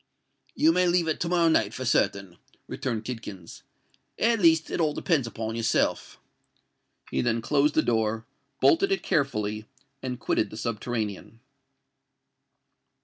[0.55, 3.61] "You may leave it to morrow night for certain," returned Tidkins:
[4.17, 6.19] "at least, it all depends on yourself."
[7.11, 8.25] He then closed the door,
[8.61, 9.67] bolted it carefully,
[10.01, 11.39] and quitted the subterranean.